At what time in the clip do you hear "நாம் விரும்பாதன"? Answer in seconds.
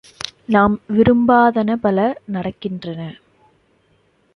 0.49-1.75